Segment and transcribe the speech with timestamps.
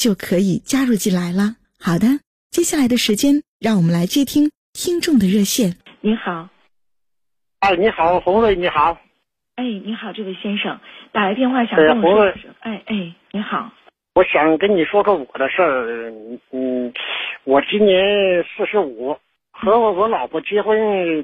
[0.00, 1.60] 就可以加入进来了。
[1.78, 2.06] 好的，
[2.48, 5.76] 接下来的时间，让我们来接听听众的热线。
[6.00, 6.48] 您好，
[7.60, 8.96] 哎，你好，红瑞，你好。
[9.56, 10.80] 哎，你好，这位先生，
[11.12, 12.50] 打来电话想跟我说说。
[12.60, 13.70] 哎哎，你好，
[14.14, 16.10] 我想跟你说说我的事儿。
[16.50, 16.90] 嗯，
[17.44, 19.18] 我今年四十五。
[19.52, 20.78] 和我我老婆结婚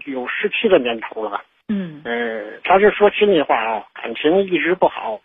[0.04, 5.18] 有十七个年头了，嗯，呃，他是说心里话啊，感情一直不好，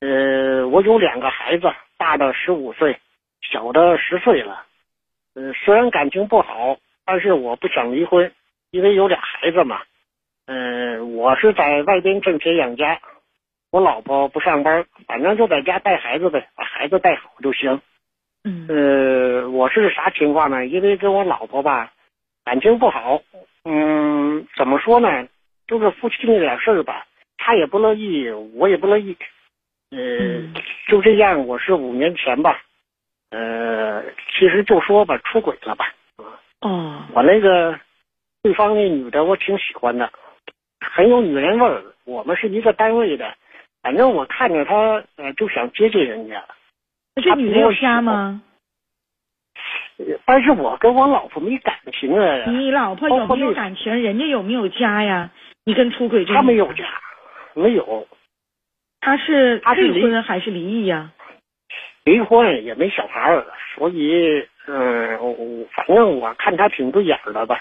[0.00, 2.98] 呃，我有两个孩子，大的十五岁，
[3.40, 4.64] 小的十岁了，
[5.34, 8.32] 呃，虽然感情不好，但是我不想离婚，
[8.70, 9.80] 因为有俩孩子嘛，
[10.46, 13.00] 嗯，我是在外边挣钱养家，
[13.70, 17.80] 我老婆不上班，反正就在家带孩子呗，把孩子带好就行，
[18.44, 20.66] 嗯，呃，我是啥情况呢？
[20.66, 21.92] 因为跟我老婆吧。
[22.44, 23.22] 感情不好，
[23.64, 25.26] 嗯，怎么说呢？
[25.66, 27.04] 就是夫妻那点事儿吧，
[27.38, 29.16] 他也不乐意，我也不乐意，
[29.90, 31.46] 呃，就这样。
[31.46, 32.60] 我是五年前吧，
[33.30, 35.94] 呃，其实就说吧，出轨了吧。
[36.60, 37.02] 哦。
[37.12, 37.78] 我那个
[38.42, 40.10] 对方那女的，我挺喜欢的，
[40.80, 41.82] 很有女人味儿。
[42.04, 43.34] 我们是一个单位的，
[43.82, 46.44] 反正我看着她，呃，就想接近人家。
[47.22, 48.42] 这女的有家吗？
[50.26, 52.44] 但是我跟我老婆没感情啊。
[52.50, 53.94] 你老婆有没有感情？
[54.02, 55.30] 人家有没有家呀？
[55.64, 56.34] 你跟出轨这？
[56.34, 56.84] 他没有家，
[57.54, 58.06] 没有。
[59.00, 61.10] 他是离婚还是离异呀？
[62.04, 67.60] 离婚也没小孩儿，所以嗯，反正我看他挺对眼的吧。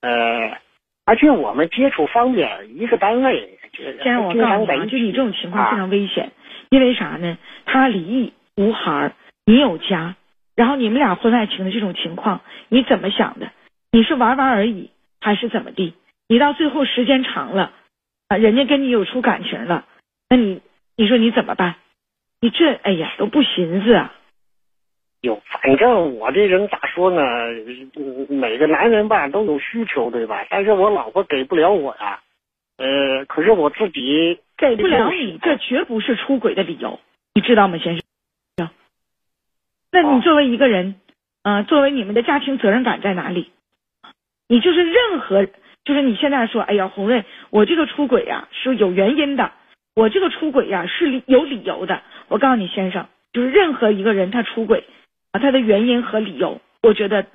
[0.00, 0.58] 呃，
[1.04, 3.58] 而且我们接触方便，一个单位。
[4.02, 6.30] 先让我告诉你，就你这种情况非常危险，
[6.70, 7.36] 因为啥呢？
[7.66, 9.12] 他离异无孩儿，
[9.46, 10.14] 你有家。
[10.54, 13.50] 然后你们俩婚外情的这种情况，你怎么想的？
[13.90, 14.90] 你是玩玩而已，
[15.20, 15.94] 还是怎么地？
[16.28, 17.72] 你到最后时间长了，
[18.28, 19.84] 啊，人家跟你有出感情了，
[20.28, 20.60] 那你
[20.96, 21.76] 你说你怎么办？
[22.40, 24.14] 你这哎呀都不寻思啊！
[25.22, 27.22] 哟，反正我这人咋说呢？
[28.28, 30.46] 每个男人吧都有需求，对吧？
[30.50, 32.20] 但是我老婆给不了我呀。
[32.76, 37.00] 呃，可是我自己给不了你，这绝不是出轨的理由，
[37.34, 38.68] 你知道吗，先生？
[39.90, 40.96] 那你作为一个人，
[41.42, 43.50] 啊，作为你们的家庭责任感在哪里？
[44.48, 45.46] 你就是任何，
[45.84, 49.52] 就是你现在说，哎呀，红瑞，我这个出轨呀是有原因的，
[49.94, 52.02] 我这个出轨呀是有理由的。
[52.28, 54.84] 我告诉你，先生，就是任何一个人他出轨
[55.32, 57.26] 啊，他的原因和理由，我觉得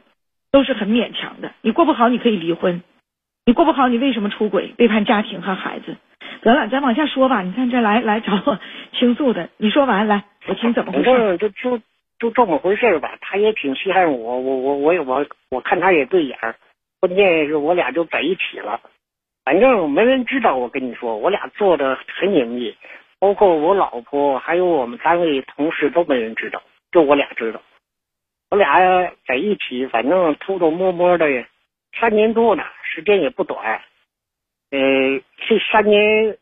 [0.52, 1.52] 都是很勉强的。
[1.62, 2.82] 你过不好，你可以离婚；
[3.46, 5.96] 你过不好，你为什么出轨，背叛家庭和孩子？
[6.42, 7.42] 得了，咱往下说吧。
[7.42, 8.60] 你看这来来找我
[8.94, 11.38] 倾诉的，你说完来，我听怎么回事？
[11.38, 11.82] 就就。
[12.20, 16.54] 就这么回事吧，他也挺稀罕我，我我我也我我看他也对眼儿，
[17.00, 18.82] 关键是我俩就在一起了，
[19.50, 20.56] 反正没人知道。
[20.56, 22.78] 我跟你说，我俩做的很隐秘，
[23.18, 26.62] 包括我老婆还有我们单位同事都没人知道，
[26.92, 27.60] 就我俩知道。
[28.52, 28.80] 我俩
[29.26, 31.26] 在一起，反正偷偷摸摸的，
[32.00, 33.82] 三年多呢，时间也不短。
[34.70, 34.80] 呃，
[35.48, 36.38] 这三年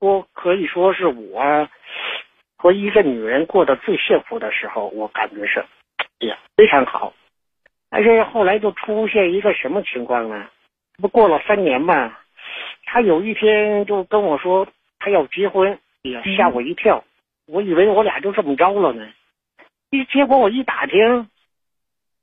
[0.00, 1.68] 多可以说是我。
[2.56, 5.64] 和一个女人过得最幸福的时候，我感觉是，
[6.18, 7.12] 哎呀，非常好。
[7.88, 10.48] 但是后来就出现一个什么情况呢？
[11.00, 12.18] 不过了三年嘛，
[12.90, 14.66] 他有一天就跟我说
[14.98, 17.04] 他要结婚，哎呀，吓我一跳。
[17.46, 19.06] 我以为我俩就这么着了呢。
[19.90, 21.28] 一结果我一打听，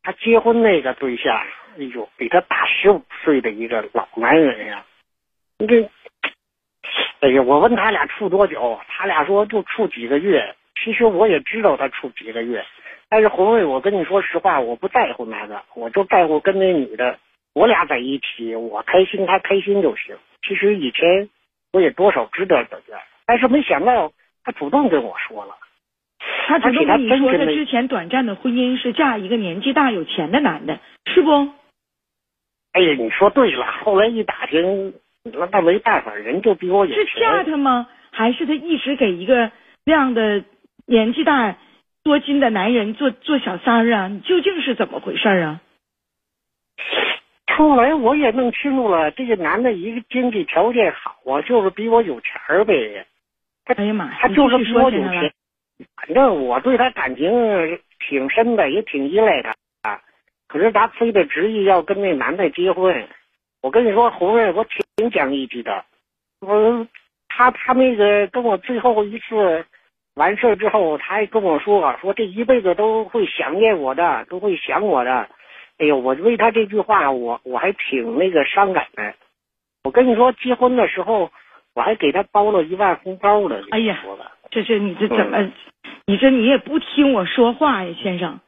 [0.01, 1.35] 他结婚那个对象，
[1.77, 4.83] 哎呦，比他大十五岁的一个老男人呀，
[5.59, 5.88] 你这。
[7.21, 10.56] 哎呀，我问他俩处多久，他俩说就处几个月。
[10.83, 12.63] 其实我也知道他处几个月，
[13.07, 17.18] 但是红瑞，我跟你说实话，我不在乎那个，我就在乎跟那女的，
[17.53, 20.15] 我俩在一起，我开心，他开心就行。
[20.47, 21.30] 其实以前
[21.74, 22.80] 我也多少知道点，
[23.25, 24.12] 但是没想到
[24.44, 25.56] 他主动跟我说了。
[26.47, 31.31] 他主动跟你说，他之前短暂的婚姻是嫁一个年纪大有钱的男的，是不？
[32.74, 33.65] 哎呀，你说对了。
[33.83, 34.94] 后来一打听，
[35.24, 37.07] 那那没办法，人就比我有钱。
[37.07, 37.88] 是嫁他吗？
[38.12, 39.51] 还是他一直给一个
[39.83, 40.44] 那样的
[40.86, 41.56] 年纪大、
[42.03, 44.07] 多金的男人做做小三儿啊？
[44.07, 45.62] 你究竟是怎么回事啊？
[47.57, 53.06] 后来我也弄清楚了，这个男的一个经济条件好啊，就是比我有钱儿呗。
[53.63, 54.18] 哎呀妈呀！
[54.19, 55.34] 他就是比我有钱。
[55.96, 60.02] 反正我对他感情挺深的，也挺依赖他啊。
[60.48, 63.07] 可是他非得执意要跟那男的结婚。
[63.62, 65.84] 我跟你说，红瑞，我挺讲义气的。
[66.42, 66.86] 我
[67.30, 69.66] 他他那个跟我最后一次
[70.16, 75.28] 完事儿之后，他还跟我说说这一辈子都会想念我的，都会想我的。
[75.77, 79.13] 哎呦，我为他这句话，我我还挺那个伤感的。
[79.83, 81.31] 我跟你说，结婚的时候
[81.74, 83.62] 我还给他包了一万红包呢。
[83.72, 84.01] 哎呀，
[84.51, 85.51] 这是你这怎么？
[86.07, 88.39] 你这你也不听我说话呀，先生。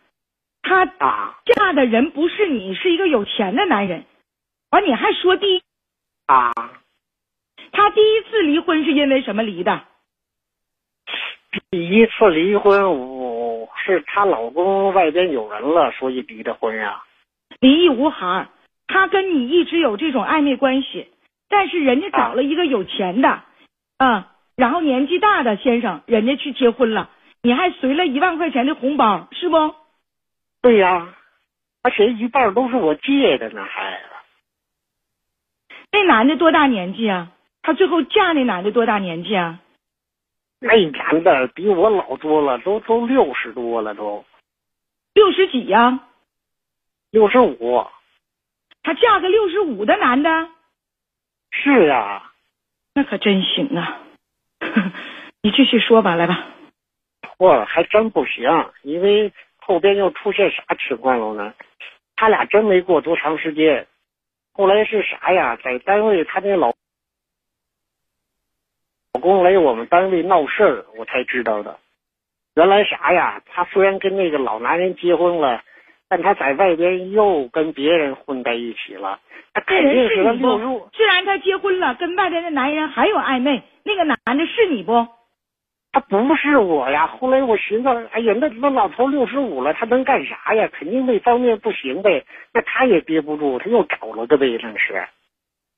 [0.61, 4.05] 他嫁的人不是你，是一个有钱的男人。
[4.71, 5.61] 完，你还说第一
[6.25, 6.53] 啊？
[7.71, 9.83] 他第一次离婚是因为什么离的？
[11.71, 17.03] 第一次离婚，我是她老公外边有人了，所以离的婚呀。
[17.59, 18.49] 离异无孩，
[18.87, 21.09] 他跟你一直有这种暧昧关系，
[21.49, 23.43] 但是人家找了一个有钱的，
[23.97, 27.09] 啊，然后年纪大的先生，人家去结婚了，
[27.41, 29.75] 你还随了一万块钱的红包，是不？
[30.61, 31.15] 对呀，
[31.83, 34.01] 而且一半都是我借的呢，还。
[35.91, 37.31] 那男的多大年纪啊？
[37.61, 39.59] 他最后嫁那男的多大年纪啊？
[40.59, 44.25] 那男的比我老多了，都都六十多了，都
[45.13, 45.99] 六十几呀？
[47.09, 47.85] 六十五，
[48.83, 50.29] 她嫁个六十五的男的，
[51.51, 52.31] 是呀，
[52.93, 54.01] 那可真行啊！
[55.41, 56.47] 你继续说吧，来吧。
[57.37, 58.43] 我还真不行，
[58.81, 61.53] 因为后边又出现啥情况了呢？
[62.17, 63.87] 他俩真没过多长时间，
[64.51, 65.55] 后来是啥呀？
[65.63, 66.73] 在单位，他那老
[69.13, 71.79] 老公来我们单位闹事儿，我才知道的。
[72.55, 73.41] 原来啥呀？
[73.45, 75.63] 他虽然跟那个老男人结婚了。
[76.09, 79.19] 但他在外边又跟别人混在一起了，
[79.53, 80.87] 他肯定是个六入。
[80.93, 85.07] 虽然他结婚了，跟外边的男人还有暧昧，那个男的是你不？
[85.91, 87.07] 他不是我呀。
[87.07, 90.69] 后来我寻思，哎呀，那那老头六十五了，他能干啥呀？
[90.71, 92.23] 肯定那方面不行呗。
[92.53, 95.07] 那他也憋不住，他又找了个呗，那是。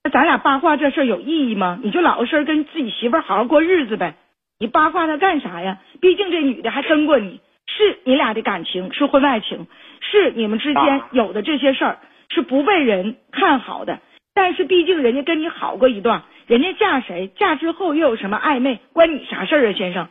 [0.04, 1.80] 那咱俩八卦这事有意义吗？
[1.81, 4.16] 你就老实跟自己媳妇好好过日子呗。
[4.60, 5.80] 你八卦他干啥呀？
[6.02, 7.40] 毕竟这女的还跟过你，
[7.80, 9.68] 是你俩的感情是婚外情。
[10.02, 12.00] 是你们之间有的这些事儿
[12.30, 14.00] 是不被人看好的，
[14.34, 20.08] 但是毕竟人家跟你好过一段，人家嫁谁嫁之后又有什么暧昧，关你啥事儿啊，先生？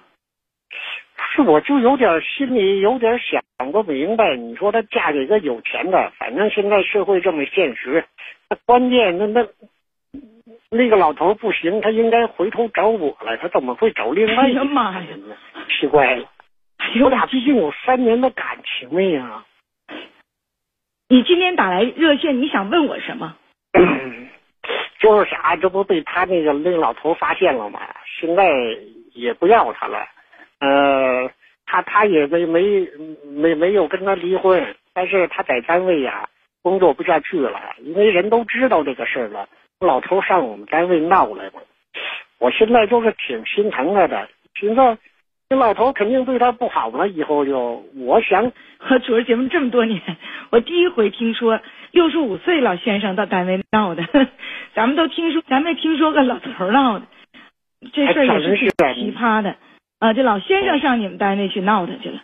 [1.35, 3.43] 是我就有点心里有点想
[3.73, 4.37] 不明白。
[4.37, 8.05] 你说她嫁给个有钱的，反正现在社会这么现实，
[8.49, 9.47] 那关键那那
[10.70, 15.06] 那个老头不行，他应该回头找我了，他怎么会找另外一个妈呀？
[15.81, 16.25] 奇怪了，
[17.02, 19.44] 我俩毕竟有三年的感情了呀。
[21.08, 23.37] 你今天打来热线，你想问我什么？
[25.00, 27.81] 就是啥，这不被他那个那老头发现了吗？
[28.20, 28.52] 现在
[29.14, 30.06] 也不要他了。
[30.61, 31.31] 呃，
[31.67, 32.88] 他他也没没
[33.25, 36.29] 没没有跟他离婚，但是他在单位呀
[36.62, 39.48] 工作不下去了，因为人都知道这个事儿了。
[39.81, 41.53] 老头上我们单位闹来了，
[42.39, 44.98] 我现在就是挺心疼他的，寻思。
[45.50, 50.00] 这老头肯定对他不好了，以后就我想 和主持节目这么多年，
[50.50, 51.58] 我第一回听说
[51.90, 54.05] 六十五岁老先生到单位闹的，
[54.74, 57.06] 咱们都听说，咱没听说个老头闹的，
[57.94, 59.56] 这事儿也是挺奇葩的
[60.00, 60.12] 啊！
[60.12, 62.20] 这老先生上你们单位去闹他去了，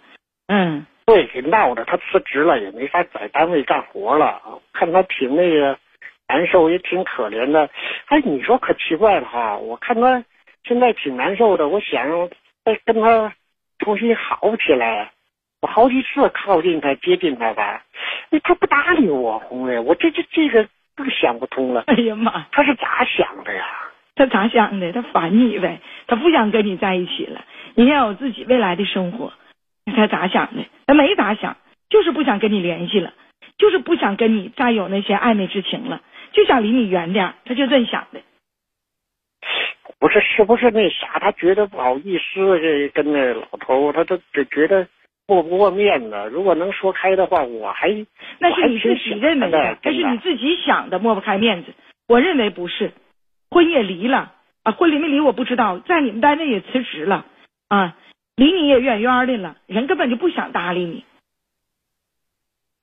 [0.49, 4.61] 嗯，对，给闹的，他辞职了，也没法在单位干活了啊！
[4.75, 5.79] 看他挺那个
[6.29, 7.71] 难受，也挺可怜的。
[8.09, 9.57] 哎，你说可奇怪了哈！
[9.57, 10.23] 我看他
[10.69, 12.29] 现在挺难受的，我想。
[12.65, 13.33] 再跟他
[13.79, 15.13] 重新好起来，
[15.61, 17.85] 我好几次靠近他、接近他吧，
[18.31, 20.67] 哎，他不搭理我，红瑞，我这这这个
[20.97, 21.83] 更想不通了。
[21.87, 23.65] 哎呀妈，他是咋想的呀？
[24.17, 24.93] 他咋想的？
[24.93, 27.45] 他烦你呗，他不想跟你在一起了。
[27.75, 29.33] 你要有自己未来的生活，
[29.95, 30.65] 他咋想的？
[30.87, 31.57] 他没咋想，
[31.91, 33.13] 就是不想跟你联系了，
[33.59, 36.01] 就是不想跟你再有那些暧昧之情了，
[36.33, 38.21] 就想离你远点，他就这想的。
[39.99, 41.19] 不是，是不是那啥？
[41.21, 44.87] 他觉得不好意思，这跟那老头，他都只觉得
[45.27, 46.29] 过不过面子。
[46.33, 47.89] 如果能说开的话，我还
[48.39, 51.73] 那是你自己认为的，那是你自己想的，抹不开面子。
[52.09, 52.93] 我认为不是，
[53.51, 57.27] 婚也离了啊，婚离没离我不知道，在你们单位也辞职了
[57.69, 57.97] 啊。
[58.37, 61.05] 离你也远远的了，人根本就不想搭理你。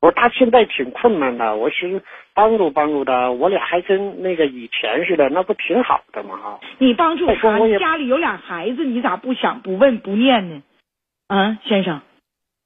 [0.02, 2.04] 我说他现在挺困难的，我寻思
[2.34, 6.38] 帮助帮助他，我俩还跟那个以前似的，那不挺好的吗？
[6.38, 10.64] 哈，你帮助他，家里有俩孩子，你咋不想不问不念呢？
[11.28, 12.02] 啊，先生，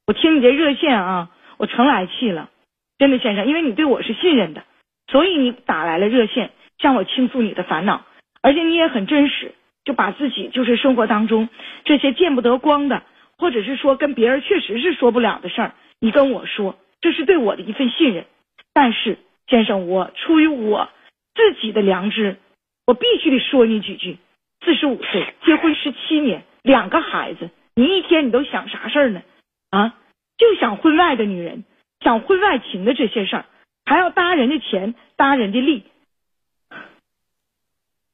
[0.08, 2.50] 我听你这热线啊，我成来气了，
[2.98, 4.64] 真的，先生，因为你对我是信任的，
[5.08, 8.06] 所以你打来了热线，向我倾诉你的烦恼，
[8.42, 9.52] 而且你也很真实，
[9.84, 11.50] 就把自己就是生活当中
[11.84, 13.04] 这些见不得光的，
[13.38, 18.26] 或者是说跟别人确实是说不了的事儿，你跟我说，这是对我的一份信任。
[18.74, 20.90] 但是，先生，我出于我
[21.34, 22.38] 自己的良知，
[22.86, 24.18] 我必须得说你几句。
[24.64, 29.22] 四十五岁，结婚十七年，两个孩子，你一天你都想啥事儿呢？
[29.70, 29.96] 啊，
[30.38, 31.64] 就想婚外的女人，
[32.02, 33.46] 想婚外情的这些事儿，
[33.86, 35.84] 还要搭人家钱，搭人家力。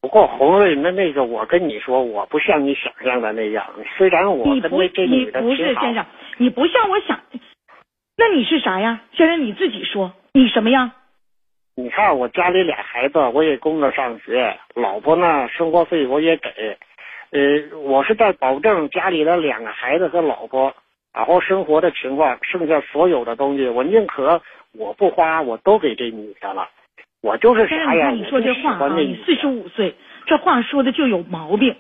[0.02, 3.66] 不过红瑞，那那个我跟你说，我不像你想象的那样。
[3.98, 6.06] 虽然我跟你不，你那这女的不是先生，
[6.38, 7.20] 你不像我想，
[8.22, 9.02] 那你是啥呀？
[9.14, 10.92] 先生你自己说，你什么样？
[11.76, 16.78] 你看我家里俩孩子，我也供着上学，老婆呢生活费我也给，
[17.32, 20.72] 呃，我是在保证家里的两个孩子和老婆
[21.12, 24.40] 好好生活的情况，剩下所有的东西我宁可
[24.78, 26.70] 我不花，我都给这女的了。
[27.24, 28.12] 我就是啥呀？
[28.12, 29.96] 你看你说这话你四十五岁，
[30.28, 31.76] 这话说的就有毛病。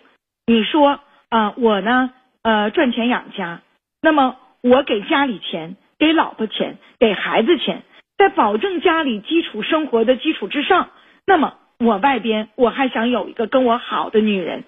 [0.47, 3.61] 你说啊、我呢，呃，赚钱养家，
[4.01, 7.83] 那么我给家里钱，给老婆钱，给孩子钱，
[8.17, 10.89] 在保证家里基础生活的基础之上，
[11.27, 14.63] 那么我外边我还想有一个跟我好的女人。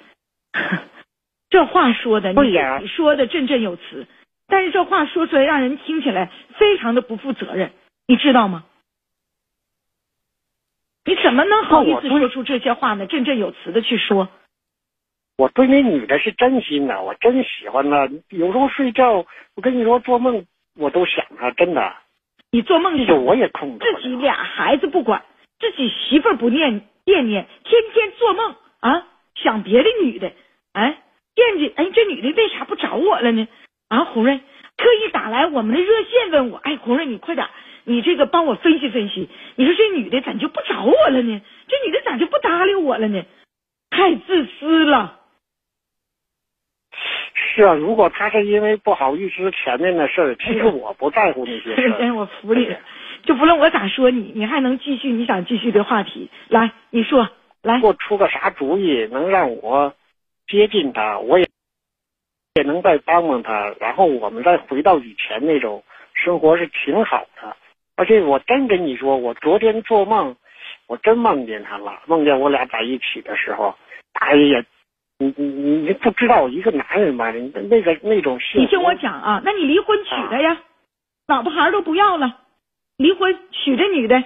[1.50, 4.06] 这话说的，你说的振振有词，
[4.48, 7.72] 但是这话说出来让人听起来非常的不负责任，
[8.06, 8.66] 你知道吗？
[11.06, 13.08] 你怎么能好意思说出这些话呢？
[13.08, 14.30] 振振有词的去说，
[15.36, 18.08] 我对那女的是真心的，我真喜欢她。
[18.30, 19.26] 有时候睡觉，
[19.56, 21.94] 我跟你说做梦我都想啊，真的。
[22.52, 23.86] 你做梦就想我也控制。
[23.96, 25.24] 自己俩孩子不管，
[25.60, 30.32] 自己媳妇儿不念念念，天天做梦啊，想别的女的，
[30.74, 30.98] 哎，
[31.36, 33.48] 惦记，哎，这女的为啥不找我了呢？
[33.90, 34.40] 啊，红瑞
[34.78, 37.48] 特意打来我们的热线问我，哎，红瑞你快点，
[37.86, 41.42] 你这个帮我分析分析，你说这女的咋就不找我了呢？
[41.68, 43.24] 这女的咋就不搭理我了呢？
[43.90, 45.20] 太自私了。
[47.56, 52.16] 是啊，如果他是因为不好意思前面的事儿，其实我不在乎那些事真儿。
[52.16, 52.80] 我服你了，
[53.24, 57.30] 就不论我咋说你，你还能继续你想继续的话题，来，你说，
[57.62, 59.94] 来给，我出个啥主意，能让我
[60.48, 61.48] 接近他，我也
[62.56, 65.84] 也能再帮帮他，然后我们再回到以前那种
[66.16, 67.56] 生活是挺好的。
[67.96, 70.36] 而且我真跟你说，我昨天做梦，
[70.88, 73.76] 我真梦见他了，梦见我俩在一起的时候，
[74.14, 74.66] 哎呀，
[75.24, 78.62] 你你你你不知道一个男人吧，你那个那种心。
[78.62, 80.62] 你听我讲啊，那你离婚娶她呀，
[81.28, 82.40] 老婆孩儿都不要了，
[82.98, 84.22] 离婚娶这女的，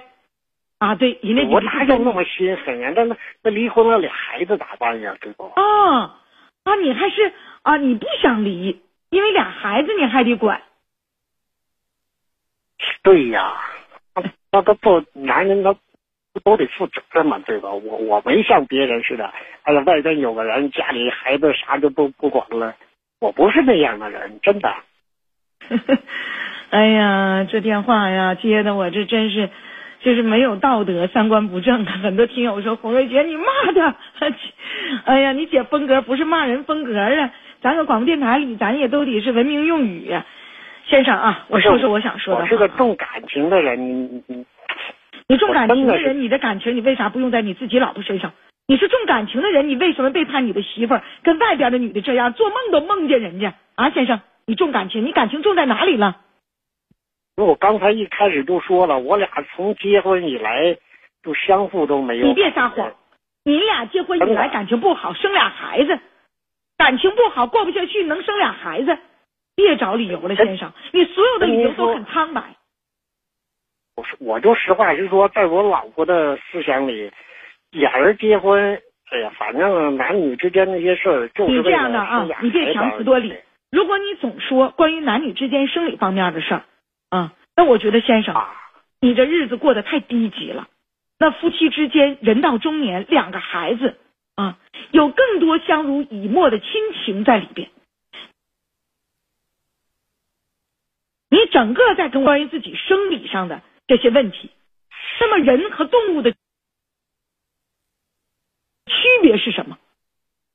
[0.78, 2.92] 啊，对，人家我哪有那么心狠呀？
[2.96, 5.16] 那那那离婚了，俩孩子咋办呀？
[5.20, 5.44] 对不？
[5.44, 6.14] 哦
[6.64, 10.60] 啊，你还是啊，你不想离，因为俩孩子你还得管，
[13.02, 13.54] 对呀，
[14.16, 15.76] 那那都做男人，他
[16.44, 17.70] 都得负责任嘛，对吧？
[17.72, 19.30] 我我没像别人似的，
[19.62, 22.74] 哎呀，外边有个人，家里孩子啥都不不管了，
[23.20, 24.72] 我不是那样的人，真的。
[26.70, 29.48] 哎呀，这电话呀接的我这真是，
[30.00, 31.84] 就是没有道德，三观不正。
[31.86, 33.44] 很多听友说红瑞姐你骂
[33.74, 33.96] 他，
[35.06, 40.24] 哎呀，你姐风格不是骂人风格啊，咱搁广播电台里咱也都得是文明用语呀、
[40.86, 42.44] 先生啊，我说说我想说的话。
[42.44, 44.46] 我是个重感情的人，你你你
[45.28, 48.32] 你重感情的人，你的感情你为啥不用在你自己老婆身上？
[48.66, 53.90] 你是重感情的人，你为什么背叛你的媳妇儿，跟外边的女的这样，做梦都梦见人家啊？
[53.90, 56.16] 先生，你重感情，你感情重在哪里了？
[57.36, 60.76] 我刚才一开始就说了，我俩从结婚以来
[61.22, 62.26] 就相互都没有。
[62.26, 62.90] 你别撒谎，
[63.44, 65.98] 你俩结婚以来感情不好，生俩孩子，
[66.78, 68.98] 感情不好过不下去，能生俩孩子，
[69.54, 72.42] 别找理由了，先生，你所有的理由都很苍白。
[73.98, 77.10] 我说，我就实话实说，在我老婆的思想里，
[77.72, 83.34] 俩人结婚，哎呀，反正男女之间那些事儿，就是你这样的啊，你别强词夺理。
[83.72, 86.62] 如果你总说关于男女之间生理方面的事儿，
[87.10, 88.54] 啊，那我觉得先生，啊，
[89.00, 90.68] 你这日子过得太低级了。
[91.18, 93.98] 那夫妻之间人到中年，两个孩子
[94.36, 94.58] 啊，
[94.92, 96.68] 有更多相濡以沫的亲
[97.04, 97.68] 情在里边。
[101.30, 104.50] 你整个在跟关于自己生理上的这些问题，
[105.18, 106.38] 那么人和动物的区
[109.22, 109.78] 别是什么？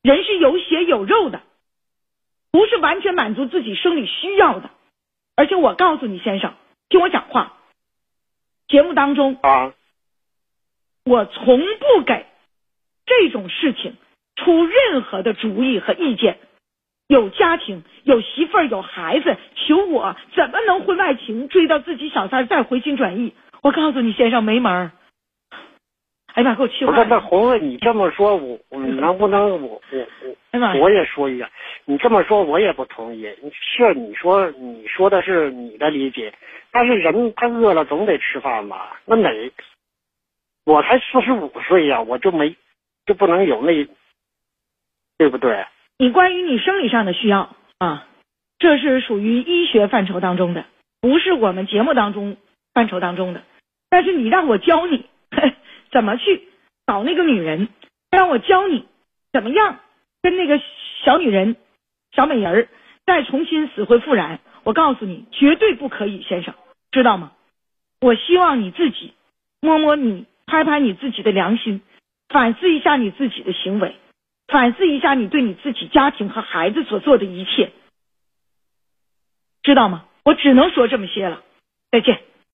[0.01, 1.41] 人是有血有肉的，
[2.51, 4.69] 不是完全满足自己生理需要的。
[5.35, 6.53] 而且我告诉你，先生，
[6.89, 7.57] 听我讲话。
[8.67, 9.73] 节目当中啊，
[11.03, 12.27] 我从不给
[13.05, 13.97] 这种事情
[14.35, 16.39] 出任何的主意和意见。
[17.07, 23.33] 有家庭，有媳妇儿，有孩子，求我怎么能婚外情追到自己小三再回心转意？
[23.61, 24.91] 我告诉你，先生没门儿。
[26.33, 26.97] 哎呀妈，给我气坏了！
[26.97, 31.47] 不是，那红子，你这么说，我我能不能我我我哎妈我我也说一下，
[31.85, 33.23] 你这么说我也不同意。
[33.51, 36.33] 是你说你说的是你的理解，
[36.71, 38.99] 但是人他饿了总得吃饭吧？
[39.05, 39.29] 那哪？
[40.65, 42.55] 我才四十五岁呀，我就没
[43.05, 43.87] 就不能有那，
[45.17, 45.63] 对不对？
[45.97, 48.07] 你关于你生理上的需要啊，
[48.59, 50.65] 这是属于医学范畴当中的，
[51.01, 52.37] 不是我们节目当中
[52.73, 53.43] 范畴当中的。
[53.89, 55.05] 但是你让我教你
[55.91, 56.47] 怎么去
[56.87, 57.69] 找那个女人，
[58.09, 58.85] 让我教你
[59.31, 59.79] 怎么样
[60.21, 60.59] 跟那个
[61.03, 61.55] 小女人、
[62.11, 62.67] 小美人儿
[63.05, 64.39] 再重新死灰复燃。
[64.63, 66.53] 我告诉你，绝对不可以，先生，
[66.91, 67.33] 知道吗？
[68.01, 69.13] 我希望你自己
[69.61, 71.81] 摸摸你，拍拍你自己的良心，
[72.29, 73.95] 反思一下你自己的行为。
[74.47, 77.71] 反思一下你对你自己家庭和孩子所做的一切，
[79.63, 80.05] 知道吗？
[80.23, 81.43] 我只能说这么些了，
[81.91, 82.21] 再见。